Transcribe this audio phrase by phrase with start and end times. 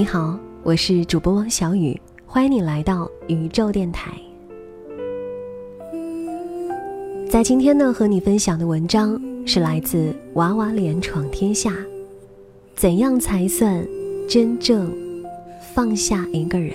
[0.00, 4.10] 你好，我是主播汪小雨，欢迎你来到宇宙电台。
[7.28, 11.76] 在今天呢，和你分享的文章是来自娃娃脸闯天下，
[12.74, 13.86] 怎样才算
[14.26, 14.90] 真正
[15.74, 16.72] 放下一个人？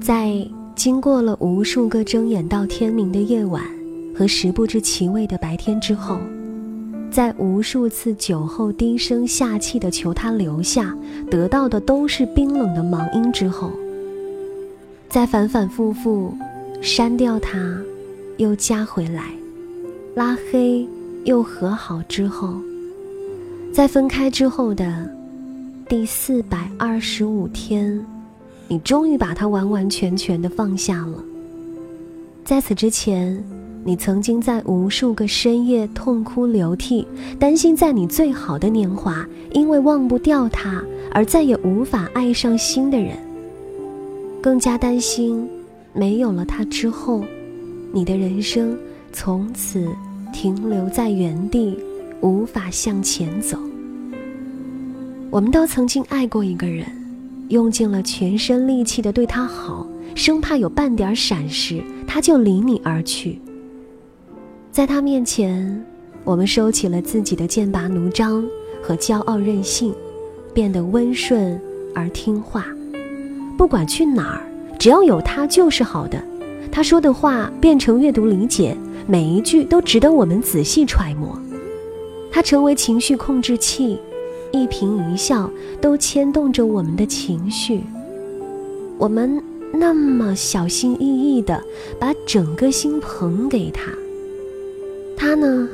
[0.00, 0.32] 在
[0.74, 3.62] 经过了无数个睁眼到天明的夜晚
[4.16, 6.18] 和食不知其味的白天之后。
[7.18, 10.96] 在无数次酒后低声下气的求他留下，
[11.28, 13.72] 得到的都是冰冷的忙音之后，
[15.08, 16.32] 在反反复复
[16.80, 17.58] 删掉他，
[18.36, 19.32] 又加回来，
[20.14, 20.86] 拉黑
[21.24, 22.54] 又和好之后，
[23.72, 25.10] 在分开之后的
[25.88, 28.00] 第四百二十五天，
[28.68, 31.20] 你终于把他完完全全的放下了。
[32.44, 33.42] 在此之前。
[33.84, 37.06] 你曾经在无数个深夜痛哭流涕，
[37.38, 43.16] 担心在你最好的年华，因为忘不掉他而再也无法爱上新的人。
[44.42, 45.48] 更加担心，
[45.94, 47.24] 没有了他之后，
[47.92, 48.76] 你的人生
[49.12, 49.88] 从此
[50.32, 51.78] 停留在原地，
[52.20, 53.58] 无法向前走。
[55.30, 56.86] 我们都曾经爱过一个人，
[57.48, 63.38] 用尽了全身力气的对他好，生怕有半点闪失，他就离你而去。
[64.78, 65.84] 在他面前，
[66.22, 68.48] 我们收起了自己的剑拔弩张
[68.80, 69.92] 和骄傲任性，
[70.54, 71.60] 变得温顺
[71.92, 72.64] 而听话。
[73.56, 74.42] 不管去哪儿，
[74.78, 76.22] 只要有他就是好的。
[76.70, 78.76] 他说的话变成阅读理解，
[79.08, 81.36] 每一句都值得我们仔细揣摩。
[82.30, 83.98] 他成为情绪控制器，
[84.52, 85.50] 一颦一笑
[85.80, 87.80] 都牵动着我们的情绪。
[88.96, 89.42] 我们
[89.72, 91.04] 那么小心翼
[91.36, 91.60] 翼地
[91.98, 93.90] 把整个心捧给他。
[95.28, 95.68] 他呢，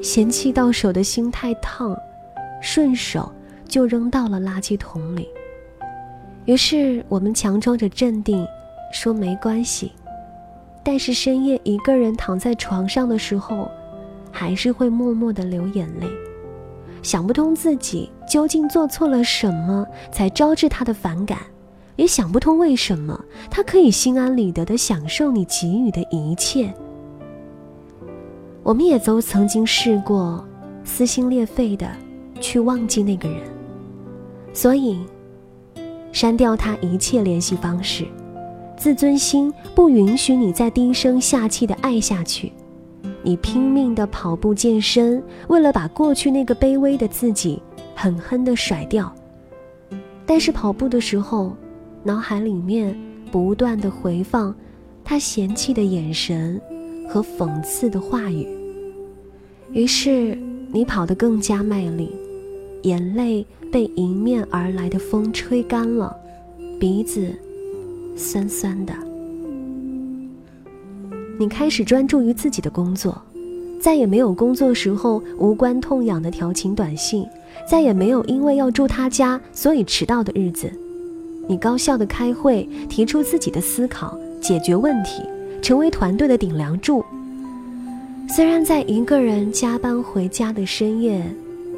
[0.00, 1.98] 嫌弃到手的心太烫，
[2.62, 3.28] 顺手
[3.66, 5.28] 就扔到了垃圾桶里。
[6.44, 8.46] 于是我们强装着镇定，
[8.92, 9.90] 说没关系。
[10.84, 13.68] 但是深夜一个人躺在床上的时候，
[14.30, 16.06] 还是会默默的流眼泪，
[17.02, 21.40] 想不通自己究竟做错了什么，才招致他的反感，
[21.96, 26.72] 也想不通为什么他可以心安理得的享受你给予的一切。
[28.64, 30.42] 我们也都曾经试过
[30.84, 31.86] 撕心裂肺的
[32.40, 33.42] 去忘记那个人，
[34.54, 34.98] 所以
[36.12, 38.06] 删掉他一切联系方式。
[38.74, 42.52] 自尊心不允许你再低声下气的爱下去，
[43.22, 47.62] 你拼命的跑步健身，为了把过去那个卑微的自己
[47.94, 49.14] 狠狠的甩掉。
[50.24, 51.54] 但是跑步的时候，
[52.02, 52.98] 脑海里面
[53.30, 54.54] 不断的回放
[55.04, 56.58] 他嫌弃的眼神。
[57.08, 58.46] 和讽刺的话语，
[59.72, 60.36] 于是
[60.72, 62.10] 你跑得更加卖力，
[62.82, 66.16] 眼泪被迎面而来的风吹干了，
[66.78, 67.32] 鼻子
[68.16, 68.92] 酸酸的。
[71.38, 73.20] 你开始专注于自己的工作，
[73.80, 77.26] 再也没有工作时候无关痛痒的调情短信，
[77.68, 80.70] 再也没有因为要住他家所以迟到的日子。
[81.46, 85.22] 你高效的开会，提出自己的思考，解决问题。
[85.64, 87.02] 成为团队的顶梁柱。
[88.28, 91.24] 虽然在一个人加班回家的深夜，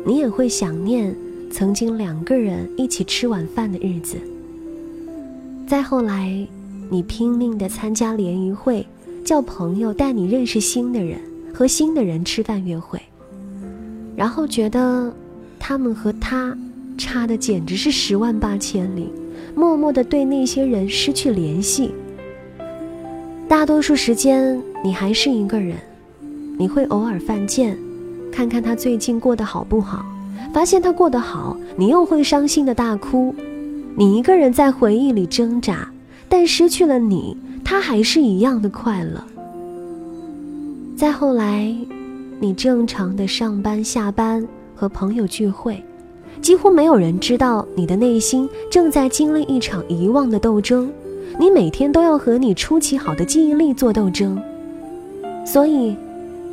[0.05, 1.15] 你也会想念
[1.53, 4.17] 曾经两个人一起吃晚饭的日子。
[5.69, 6.45] 再后来，
[6.91, 8.85] 你拼命的参加联谊会，
[9.25, 11.21] 叫朋友带你认识新的人，
[11.55, 13.01] 和新的人吃饭约会，
[14.17, 15.15] 然后觉得
[15.61, 16.59] 他们和他
[16.99, 19.13] 差的简直是十万八千里，
[19.55, 21.93] 默默的对那些人失去联系。
[23.49, 25.77] 大多数时间，你还是一个人。
[26.59, 27.79] 你会偶尔犯贱，
[28.33, 30.05] 看看他最近过得好不好。
[30.53, 33.33] 发现他过得好，你又会伤心的大哭。
[33.95, 35.89] 你一个人在回忆里挣扎，
[36.29, 39.23] 但失去了你，他还是一样的快乐。
[40.97, 41.73] 再后来，
[42.41, 44.45] 你正常的上班、下班，
[44.75, 45.81] 和朋友聚会，
[46.43, 50.91] 几乎没有人知道你的内心正在经历一场遗忘的斗争。
[51.39, 54.41] 你每天都要和你出奇好的记忆力做斗争，
[55.45, 55.97] 所以，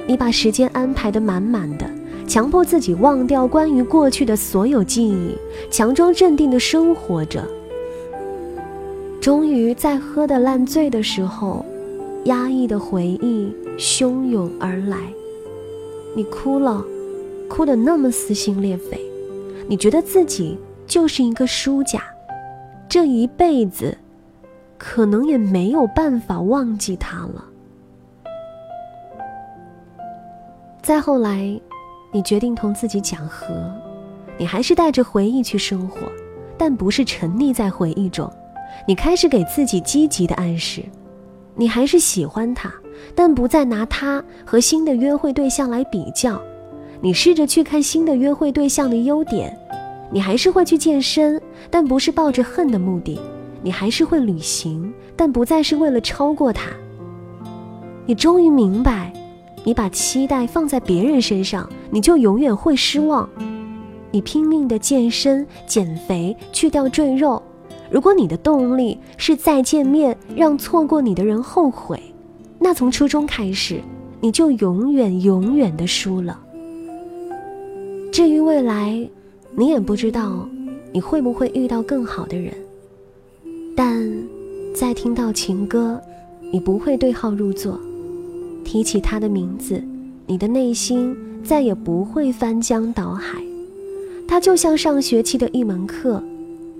[0.06, 1.90] 你把时间安排的满满的，
[2.28, 5.38] 强迫自己忘掉关于过去的所有记忆，
[5.72, 7.48] 强装镇定的生活着。
[9.22, 11.66] 终于在喝得烂醉的时候，
[12.26, 14.98] 压抑的回忆汹涌而来，
[16.14, 16.84] 你哭了，
[17.48, 19.00] 哭得那么撕心裂肺，
[19.66, 22.04] 你觉得自己就是一个输家，
[22.90, 23.98] 这一辈子。
[24.86, 27.46] 可能也没有办法忘记他了。
[30.82, 31.58] 再后来，
[32.12, 33.56] 你决定同自己讲和，
[34.38, 36.00] 你还是带着回忆去生活，
[36.58, 38.30] 但不是沉溺在回忆中。
[38.86, 40.84] 你开始给自己积极的暗示，
[41.56, 42.70] 你还是喜欢他，
[43.16, 46.42] 但不再拿他和新的约会对象来比较。
[47.00, 49.58] 你试着去看新的约会对象的优点，
[50.12, 51.42] 你还是会去健身，
[51.72, 53.18] 但不是抱着恨的目的。
[53.64, 56.70] 你还是会旅行，但不再是为了超过他。
[58.06, 59.14] 你终于明白，
[59.64, 63.28] 你把期待放在别人身上，你就永远会失望。
[64.12, 67.42] 你拼命的健身、减肥、去掉赘肉，
[67.90, 72.00] 如果你的动力是再见面，让错过你的人后悔，
[72.60, 73.82] 那从初中开始，
[74.20, 76.40] 你就永远永远的输了。
[78.12, 79.10] 至于未来，
[79.56, 80.48] 你也不知道，
[80.92, 82.54] 你会不会遇到更好的人。
[83.76, 84.08] 但，
[84.76, 86.00] 在听到情歌，
[86.52, 87.74] 你不会对号入座；
[88.64, 89.84] 提起他的名字，
[90.28, 93.42] 你的内心再也不会翻江倒海。
[94.28, 96.22] 他就像上学期的一门课，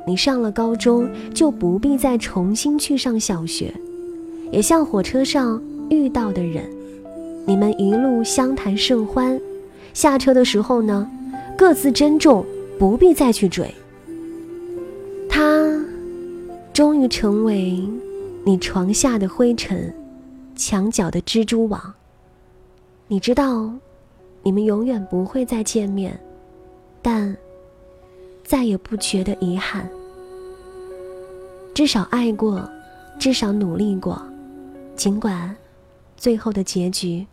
[0.06, 3.74] 你上了高中就不必再重新去上小学。
[4.52, 6.64] 也像火车上遇到的人，
[7.48, 9.40] 你们一路相谈甚欢，
[9.96, 11.10] 下车的时候呢，
[11.58, 12.46] 各自珍重，
[12.78, 13.74] 不必再去追。
[15.28, 15.73] 他。
[16.74, 17.88] 终于成为
[18.44, 19.94] 你床下的灰尘，
[20.56, 21.94] 墙角的蜘蛛网。
[23.08, 23.72] 你知道，
[24.42, 26.20] 你们永远不会再见面，
[27.00, 27.38] 但
[28.44, 29.88] 再也不觉得遗憾。
[31.76, 32.68] 至少爱过，
[33.20, 34.20] 至少努力过，
[34.96, 35.56] 尽管
[36.18, 37.24] 最后的结局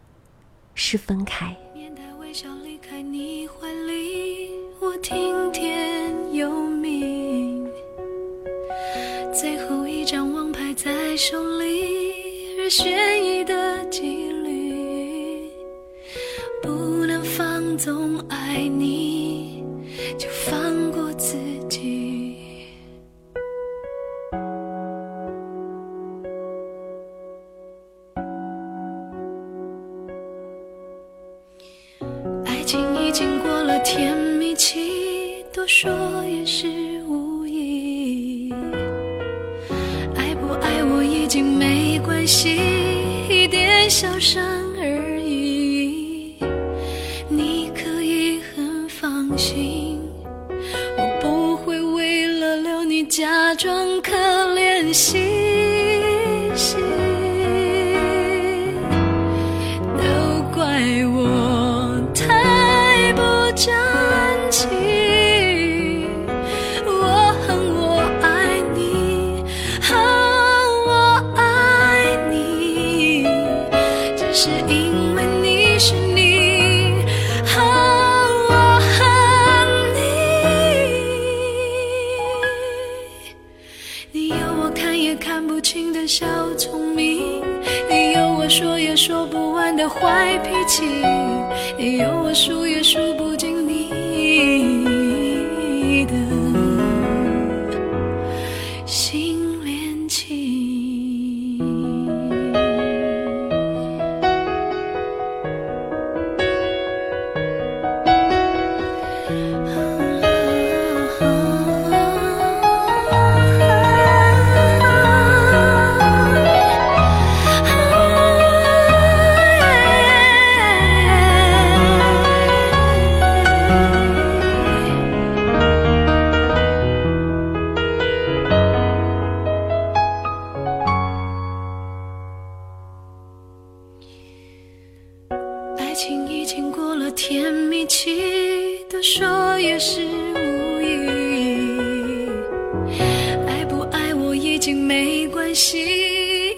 [0.75, 1.57] 是分开。
[17.76, 19.64] 总爱你
[20.19, 21.37] 就放过自
[21.69, 22.37] 己。
[32.44, 35.90] 爱情已经过了甜蜜期多说
[36.25, 36.69] 也是
[37.08, 38.52] 无益
[40.14, 42.58] 爱不爱我已经没关系
[43.28, 44.60] 一点小伤
[85.31, 87.41] 看不清的小聪明
[87.89, 90.82] 你有我说也说不完的坏脾气
[91.79, 92.90] 你有我数也数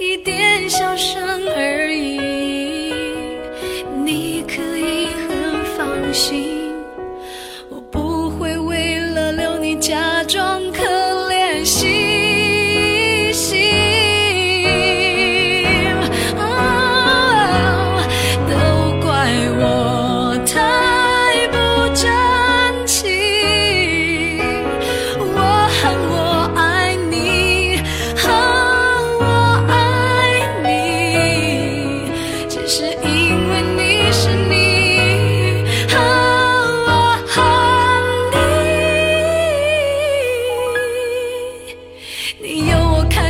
[0.02, 1.22] 一点小伤
[1.56, 2.18] 而已
[4.04, 6.51] 你可以很放心。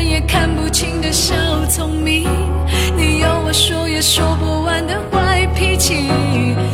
[0.02, 1.34] 也看不清的小
[1.66, 2.28] 聪明，
[2.96, 5.94] 你有我说也说不完的坏脾气，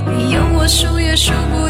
[0.06, 1.67] 你有我数也数不完。